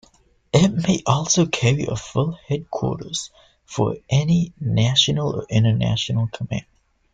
[0.51, 3.29] It may also carry a full headquarters
[3.65, 6.65] for any national or international command.